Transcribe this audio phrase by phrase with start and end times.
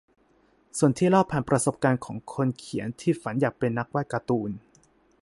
[0.77, 4.51] ชอบที่เล่าผ่านประสบการณ์ของคนเขียนที่ฝันอยากเป็นนักวาดการ์ตูน